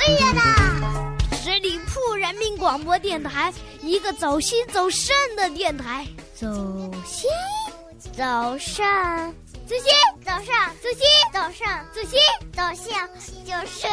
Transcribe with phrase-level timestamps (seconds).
[0.00, 1.14] 可以啦！
[1.42, 3.52] 十里铺人民广播电台，
[3.82, 6.06] 一个走心走肾的电台。
[6.34, 6.46] 走
[7.04, 7.28] 心，
[8.16, 8.82] 走肾，
[9.66, 9.92] 走心，
[10.24, 12.18] 走上，走心，走上，走心，
[12.50, 13.06] 走向
[13.44, 13.86] 就是。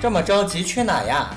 [0.00, 1.36] 这么着急去哪呀？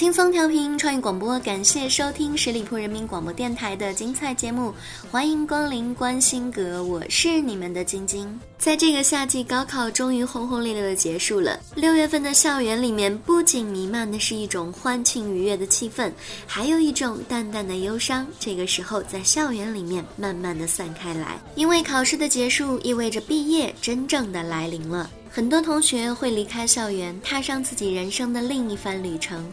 [0.00, 4.72] 轻松调频创意广播，感谢收听十里铺人民广播电台的精彩节目，
[5.10, 8.40] 欢迎光临关心阁，我是你们的晶晶。
[8.56, 11.60] 在这个夏季，高考终于轰轰烈烈的结束了。
[11.74, 16.10] 六月份的校园里面，不仅弥漫的是一种欢庆愉悦的气氛，
[16.46, 18.26] 还有一种淡淡的忧伤。
[18.38, 25.10] 这个时候，在校园里面慢慢的散开来，因为考试的结束意味着毕业真正的来临了。
[25.32, 29.48] 很多同学会离开校园，踏上自己人生的另一番旅程。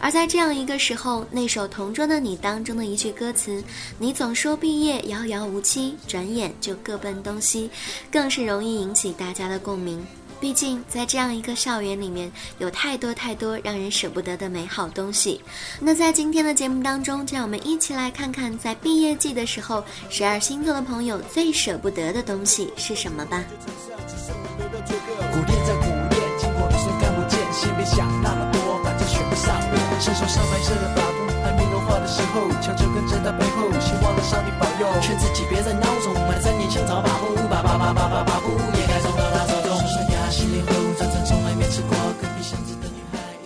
[0.00, 3.62] 而在这样一个时候，那首《同桌的你》当中的一句歌词
[3.96, 7.70] ：“你总说毕业遥遥无期，转眼就各奔东西”，
[8.10, 10.04] 更是容易引起大家的共鸣。
[10.40, 15.40] 毕竟，在这样一个校园里面，有太多太多让人舍不得的美好东西。
[15.78, 23.44] 那在今天的节目当中，就让我们一起来看看，在毕业季的时候，十二星座的朋友最舍不得的东西是什么吧。
[24.80, 29.76] 苦练再苦练，经过的虽看不见，先别想那么多，反正选不上我。
[30.00, 39.12] 伸手上白色的发布，还没融化的时候，悄悄跟在他背后，希望能上帝保佑，劝自己别再孬种，买了三年香草把布，把把把把把把布也该送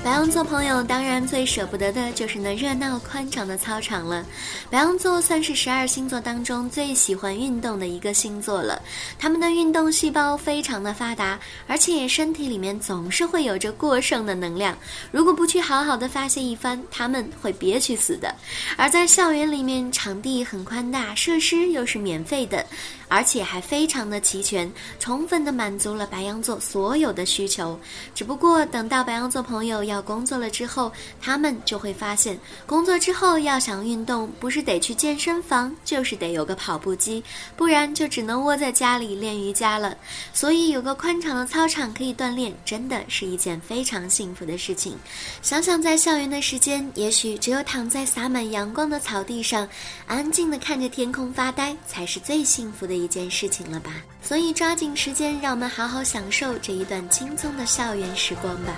[0.05, 4.23] 白羊座朋友当然最舍不得的就是那热闹宽敞的操场了。
[4.69, 8.79] 白羊座算是十二星座当中最喜欢运动的一个星座了，
[9.19, 14.77] 他们的运动细胞非常的发达，而且身体里面总是会有着过剩的能量。
[15.11, 18.35] 如果不去好好的发泄一番，他们会憋屈死的。
[18.77, 22.63] 而在校园里面，场地很宽大，设施又是免费的。
[23.07, 27.79] 而且还非常的齐全，充分的满足了白羊座所有的需求。
[28.13, 30.91] 只不过等到白羊座朋友要到工作了之后，
[31.23, 37.23] 他们就会发现，工作之后要想运动，不是得去健身房，就是得有个跑步机，
[37.57, 39.97] 不然就只能窝在家里练瑜伽了。
[40.33, 44.99] 所以有个宽敞的操场可以锻炼，真的是一件非常幸福的事情。
[45.43, 49.69] 想想在校园的时间，也许只有躺在洒满阳光的草地上，
[50.09, 53.93] 安静的看着天空发呆，才是最幸福的一件事情了吧。
[54.21, 58.75] 所以抓紧时间，让我们好好享受这一段轻松的校园时光吧。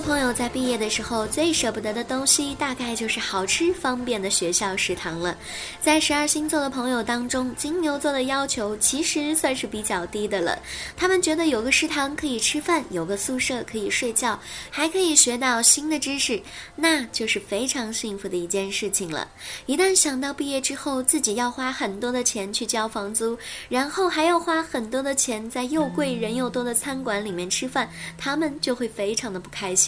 [0.00, 5.36] 朋友在毕业的时候最舍不得的东西，大概就是好吃方便的学校食堂了。
[5.80, 10.58] 在十二星座的朋友当中，金牛座的要求其实算是比较低的了。
[10.96, 14.38] 他们觉得有个食堂可以吃饭，有个宿舍可以睡觉，
[14.70, 16.42] 还可以学到新的知识，
[16.74, 19.26] 那就是非常幸福的一件事情了。
[19.64, 29.85] 一旦想到毕业之后自己要花很多的钱去交房租，然后还要花很多的钱在又贵人又多的餐馆里面吃饭，他们就会非常的不开心。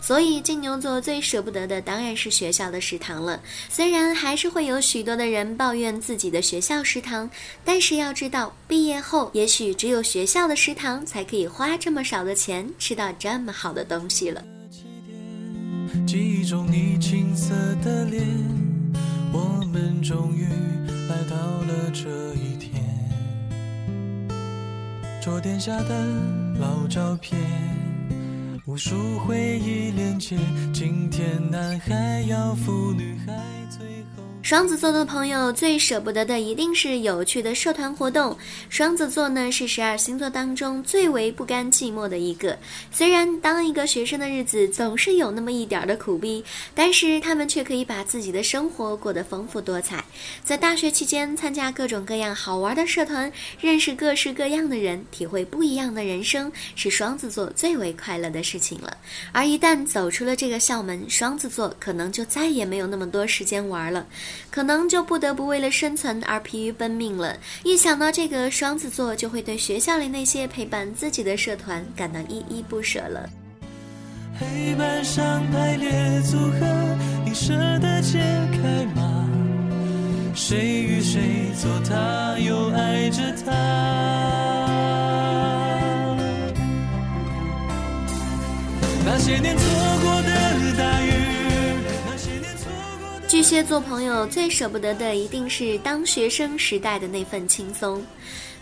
[0.00, 3.40] 所以金牛座最舍不得的当然是学校的食堂了。
[3.68, 7.30] 虽然还是会有许多的人抱怨自己的学校食堂，
[7.64, 14.44] 但是要知道，毕业后也许只有学校的食堂才可以花这么少的钱吃到这么好的东西了。
[16.06, 18.24] 记忆中你青涩的脸，
[19.32, 20.44] 我们终于
[21.08, 22.70] 来到了这一天。
[25.22, 26.06] 桌垫下的
[26.58, 27.38] 老照片，
[28.70, 30.38] 无数回忆连接。
[30.72, 33.32] 今天男孩要赴女孩，
[34.50, 38.36] 双子座的朋友最舍不得的一定是有趣的社团活动。
[38.68, 42.58] 双子座呢是十二星座当中最为不甘寂寞的一个。
[42.90, 46.44] 虽然当一个学生的日子总是有那么一点的苦逼，
[46.74, 50.04] 但是他们却可以把自己的生活过得丰富多彩。
[50.42, 58.96] 在大学期间，参加各种各样好玩的社团，认识各式各样的人，体会不一样的人生，是双子座最为快乐的事情了。
[59.30, 64.04] 而一旦走出了这个校门，双子座可能就再也没有那么多时间玩了。
[64.50, 67.36] 可能就不得不为了生存而疲于奔命了。
[67.64, 73.28] 一想到这个，双子座就会对学校里那些陪伴自己的社团感到依依不舍了。
[74.38, 76.96] 黑板上排列组合，
[77.26, 78.18] 你舍得解
[78.52, 79.28] 开吗？
[80.34, 81.20] 谁与谁
[81.60, 83.52] 做他，又爱着他？
[89.04, 89.64] 那些年错
[93.40, 98.04] 巨蟹座朋友最舍不得的一定是当学生时代的那份轻松。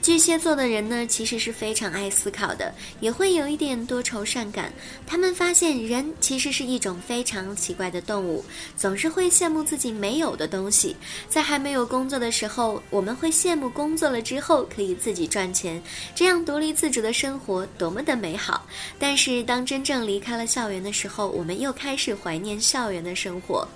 [0.01, 4.73] 巨蟹座的人呢，其实是非常爱思考的，也会有一点多愁善感。
[5.07, 8.45] 他们发现人其实是一种非常奇怪的动物，
[8.77, 10.97] 总是会羡慕自己没有的东西。
[11.29, 15.83] 在还没有工作的时候，我们会羡慕工作了之后可以自己赚钱，
[16.15, 18.67] 这样独立自主的生活多么的美好。
[18.99, 23.67] 但是当真正离开了校园的时候，我们又开始怀念校园的生活。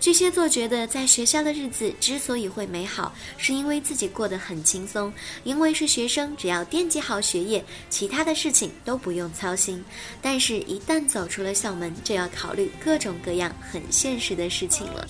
[0.00, 5.12] 巨蟹座觉得在学校的日子之所以会美好，是因为自己过得很轻松，
[5.44, 9.84] 因为是学生，只要惦记好学业，其他的事情都不用操心。
[10.20, 15.06] 但是，一旦走出了校门，就要考虑各种各样很现实的事情了。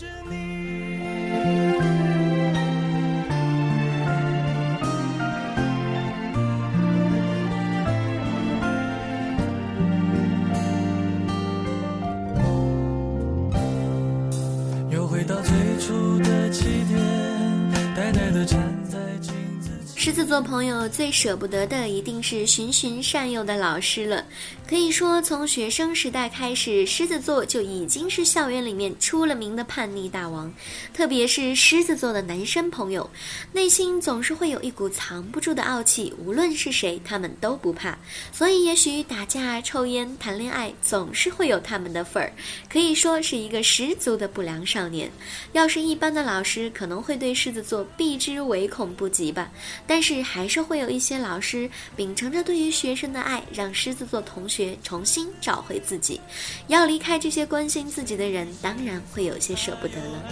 [20.28, 20.38] 做。
[20.48, 24.24] 朋友最舍不得的一定是循循善诱的老师了。
[24.66, 30.52] 可以说，从学生时代开始，狮子座就已经是校园里面出了名的叛逆大王。
[30.94, 33.10] 特别是狮子座的男生朋友，
[33.52, 37.98] 内心总是会有一股藏不住的傲气，无论是谁，他们都不怕。
[38.32, 42.32] 所以，也许打架、抽烟、谈恋爱，总是会有他们的份儿。
[42.70, 45.10] 可以说是一个十足的不良少年。
[45.52, 49.50] 要是一般的老师，可能会对狮子座避之唯恐不及吧。
[49.86, 56.20] 但是，还是会有一些老师秉承着对于学生的爱，让狮子座同学重新找回自己。
[56.66, 60.24] 要离开这些关心自己的人，当然会有些舍不得了。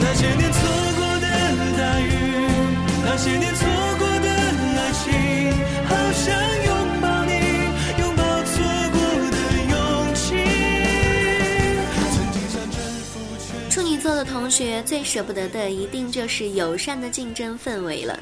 [0.00, 0.60] 那些年错
[0.96, 1.26] 过的
[1.76, 2.08] 大雨，
[3.04, 3.73] 那些年错
[14.24, 18.18] 同学最舍不得的，一定就是友善的竞争氛围了。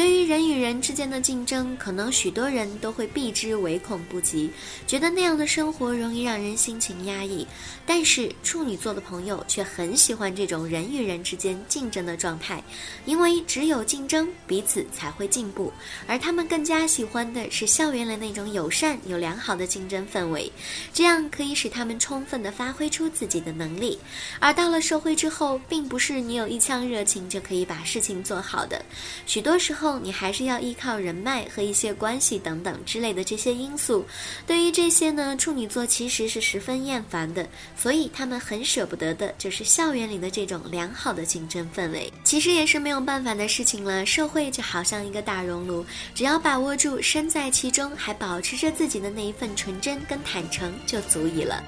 [0.00, 4.50] 对于人与人之间的竞争，可能许多人都会避之唯恐不及，
[4.86, 7.46] 觉得那样的生活容易让人心情压抑。
[7.84, 12.64] 但是处女座的朋友却很喜欢这种人与人之间竞争的状态，
[13.04, 15.70] 因为只有竞争，彼此才会进步。
[16.06, 20.50] 而他们更加喜欢的是校园里那种友善、有良好的竞争氛围，
[20.94, 23.98] 这样可以使他们充分地发挥出自己的能力。
[24.38, 28.82] 而到了社会之后，并不是你有一腔热情就可以把事情做好的，
[29.26, 34.04] 许多时候你还是要依靠人脉和一些关系等等之类的这些因素。
[34.46, 37.46] 对于这些呢，处女座其实是十分厌烦的，
[37.76, 42.12] 所以他们很舍不得的就是校园里的这种良好的竞争氛围。
[42.22, 51.62] 其实也是没有办法的事情了，社会就好像一个大熔炉，只要把握住身在其中，还保持着自己的那一份纯真跟坦诚，就足以了。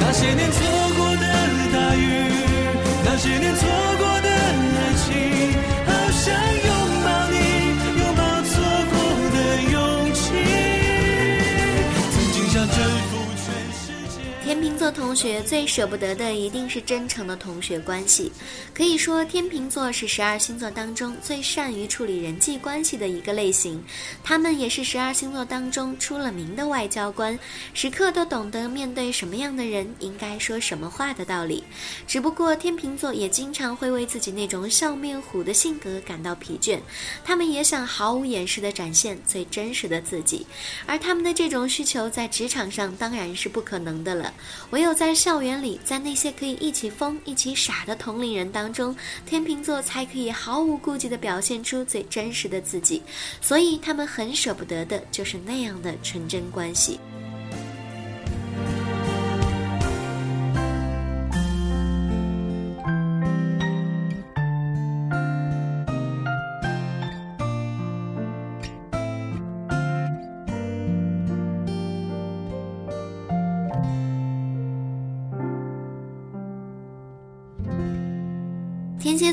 [0.00, 0.58] 那些年错
[0.96, 1.22] 过的
[1.72, 2.27] 大雨，
[3.18, 5.52] 些年错过的爱情，
[5.86, 6.32] 好想
[14.48, 18.32] 天秤座同学最舍不得的一定是真诚的同学关系。
[18.72, 23.84] 可以说，天秤座是十二星座当中最善于处理人际关系的一个类型。
[24.24, 27.38] 他们也是十二星座当中出了名的外交官，
[27.74, 31.62] 时刻都懂得面对什么样的人应该说什么话的道理。
[32.06, 36.78] 只不过，天秤座也经常会为自己那种笑面虎的性格感到疲倦。
[37.22, 40.46] 他们也想毫无掩饰地展现最真实的自己，
[40.86, 44.32] 而他们的这种需求在职场上当然是不可能的了。
[44.70, 48.94] 唯有在校园里，在那些可以一起疯、一起傻的同龄人当中，
[49.26, 53.02] 天秤座才可以毫无顾忌地表现出最真实的自己。
[53.40, 56.98] 所以他们很舍不得的就是那样的纯真关系。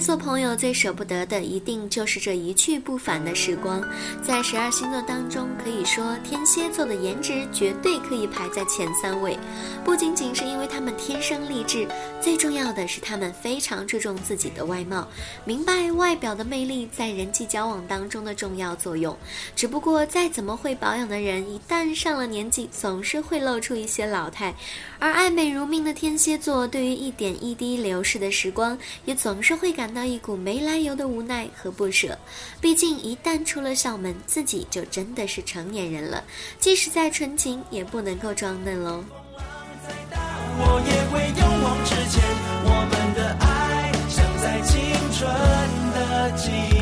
[0.06, 3.84] 做朋友最舍不得的，一定就是这一去不返的时光。
[4.22, 9.36] 在十二星座当中，可以说天蝎座的颜值绝对可以排在前三位。
[9.84, 11.88] 不仅仅是因为他们天生丽质，
[12.22, 15.08] 最重要的是他们非常注重自己的外貌，
[15.44, 19.18] 明白外表的魅力在人际交往当中的重要作用。
[19.56, 24.54] 只不过再怎么会保养的人，一旦上了年纪，总是会露出一些老态。
[25.00, 32.16] 而爱美如命的天蝎座，对于一点一滴流逝的时光，也总是会感到一股没来由的无奈和不舍。
[32.62, 36.24] 毕竟一旦出了校门，自己就真的是成年人了，
[36.60, 39.04] 即使再纯情，也不能够装嫩喽。
[40.58, 42.22] 我也会勇往直前，
[42.66, 44.76] 我们的爱像在青
[45.12, 45.24] 春
[45.94, 46.75] 的纪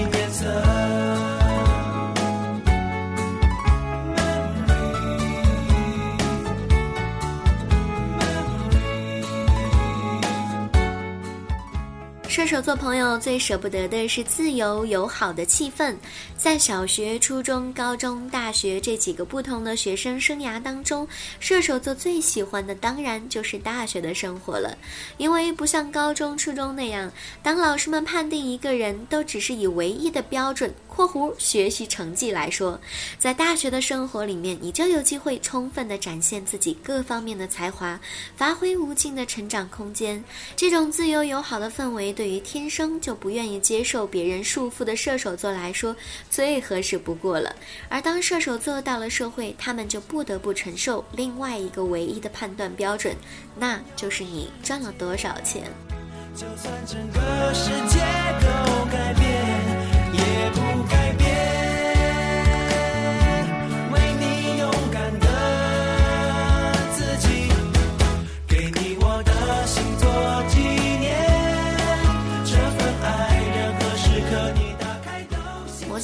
[12.44, 15.96] 射手座朋友最舍不得的是自由友好的气氛。
[16.36, 21.08] 在小学、初中、高中、大学这几个不同的学生生涯当中，
[21.40, 24.78] 射手座最喜欢的当然就是大学的生活了。
[25.16, 27.10] 因为不像高中、初中那样，
[27.42, 32.78] 当老师们判定一个人都只是以唯一的标准（括弧学习成绩）来说，
[33.18, 37.98] 在大学的生活里面，你就有机会充分的展现自己各方面的才华，
[38.36, 40.22] 发挥无尽的成长空间。
[40.58, 42.34] 这种自由友好的氛围对。
[42.34, 45.96] 于天生就不愿意接受别人束缚的射手座来说，
[46.32, 47.56] 最合适不过了。
[47.90, 53.16] 而当射手座到了社会，他们就不得不承受另外一个唯一的判断标准，
[53.56, 55.64] 那就是你赚了多少钱。
[56.36, 58.00] 就算整个世界
[58.42, 59.33] 都改变，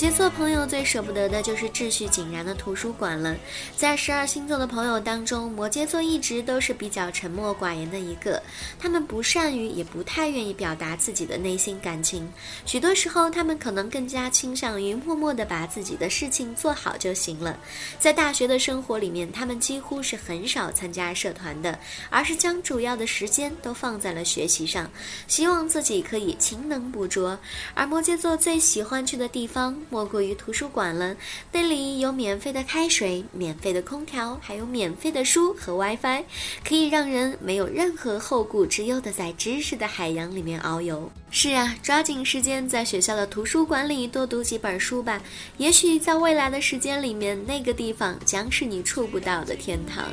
[0.02, 3.36] 摩羯座朋友最舍不得的就是秩序井然的图书馆了。
[3.76, 8.42] 在十二星座的朋友当中，摩羯座一直都是比较沉默寡言的一个。
[8.80, 12.26] 他们不善于，也不太愿意表达自己的内心感情。
[12.66, 17.60] 许多时候，他们可能更加倾向于默默地把自己的事情做好就行了。
[18.00, 21.78] 在大学的生活里面，他们几乎是很少参加社团的，
[22.10, 24.90] 而是将主要的时间都放在了学习上，
[25.28, 27.38] 希望自己可以勤能补拙。
[27.74, 31.16] 而摩羯座最喜欢去的地方，莫过于图书馆了。
[31.52, 36.24] 那里有免费的开水、免费的空调，还有免费的书和 WiFi，
[36.64, 41.12] 可以让人没有任何后顾之忧的在知识的海洋里面遨游。
[41.32, 45.22] 是啊，抓紧时间在学校的图书馆里多读几本书吧。
[45.58, 50.06] 也许在未来的时间里面，那个地方将是你触不到的天堂。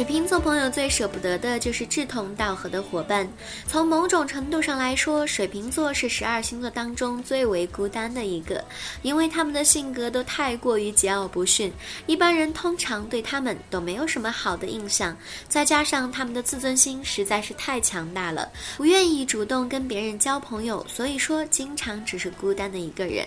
[0.00, 3.30] 水瓶座朋友最舍不得的就是志同道合的伙伴。
[3.66, 8.64] 从某种程度上来说，水瓶座是十二星座当中最为孤单的一个，
[9.02, 11.70] 因为他们的性格都太过于桀骜不驯，
[12.06, 15.14] 一般人通常对他们都没有什么好的印象。
[15.48, 23.26] 再加上他们的自尊心实在是太强大了，不愿意主动跟别人交朋友，所以说经常只是孤单的一个人。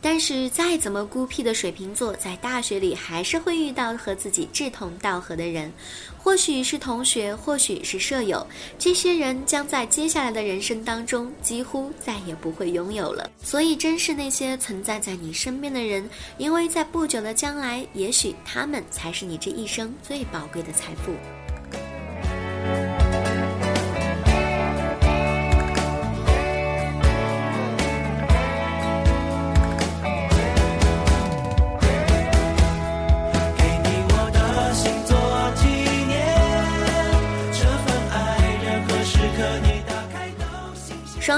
[0.00, 5.72] 但是再怎么孤僻的水瓶座，在大学里还是会遇到和自己志同道合的人，
[6.16, 8.46] 或许是同学，或许是舍友，
[8.78, 13.30] 这些人将在接下来的人生当中几乎再也不会拥有了。
[13.42, 21.12] 所以，珍视那些存在在你身边的人，因为在不久的将来，也许他们才是你这一生最宝贵的财富。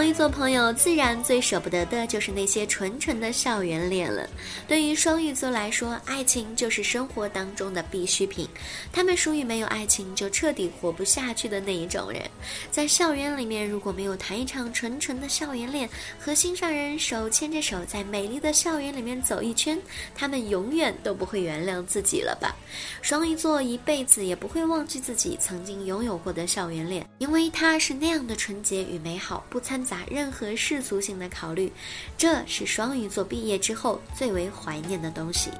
[0.02, 4.28] 双鱼座朋友自然最舍不得的就是那些纯纯的校园恋了。
[4.66, 8.48] 对于双鱼座来说，爱情就是生活当中的必需品，
[8.92, 12.20] 他们属于没有爱情就彻底活不下去的那一种人。
[12.68, 19.80] 在校园里面，如果没有谈一场纯纯的校园恋，和心上人手牵着手在美丽的校园里面走一圈，
[20.16, 22.56] 他们永远都不会原谅自己了吧？
[23.02, 31.70] 双鱼座一辈子也不会忘记自己曾经拥有过的校园恋，因为它是那样的纯洁与美好，不掺打任何世俗性的考虑。
[32.16, 35.50] 这是双鱼座毕业之后最为怀念的东西。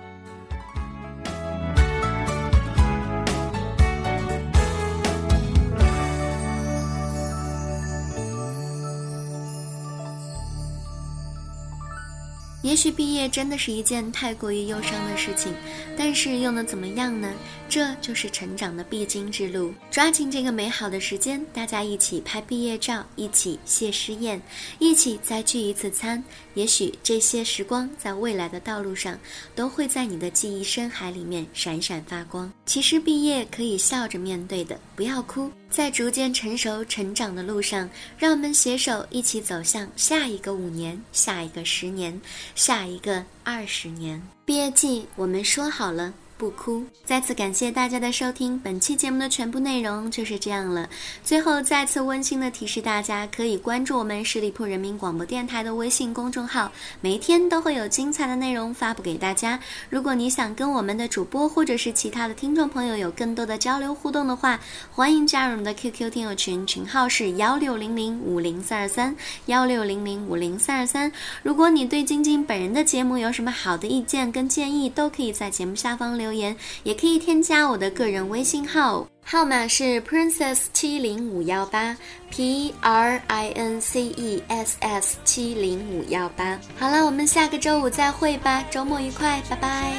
[12.72, 15.52] 也许毕业真的是一件太过于忧伤的事情，
[15.94, 17.30] 但是又能怎么样呢？
[17.68, 19.74] 这就是成长的必经之路。
[19.90, 24.40] 抓紧这个美好的时间，大家一起拍毕业照，一起谢师宴，
[24.78, 26.24] 一起再聚一次餐。
[26.54, 29.18] 也许这些时光在未来的道路上，
[29.54, 32.50] 都会在你的记忆深海里面闪闪发光。
[32.64, 35.52] 其实毕业可以笑着面对的，不要哭。
[35.72, 37.88] 在逐渐成熟成长的路上，
[38.18, 42.20] 让我们携手一起走向下一个五年，下一个十年。
[42.54, 46.12] 下一个二十年毕业季，我们说好了。
[46.42, 46.82] 不哭。
[47.04, 50.88] 再次感谢大家的收听，本期节目的全部内容就是这样了。
[51.22, 59.56] 最后再次温馨的提示大家，可以关注我们十里铺人民广播电台的微信公众号，每天都会有精彩的内容发布给大家。
[59.88, 64.58] 如果你想跟我们的主播或者是其他的听众朋友有更多的交流互动的话，
[64.90, 69.14] 欢迎加入我们的 QQ 听友群，群号是幺六零零五零三二三
[69.46, 71.12] 幺六零零五零三二三。
[71.44, 76.31] 如果你对晶晶本人的节目有什么好的意见跟建议，都可以在节目下方留。
[76.32, 81.94] 留言也可以添加我的个人微信号，号码是 princess 七零五幺八
[82.30, 86.58] p r i n c e s s 七零五幺八。
[86.78, 89.92] 好了，我们下个周五再会吧，周末愉快，拜拜。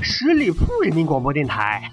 [0.00, 1.92] 十里铺人民广播电台。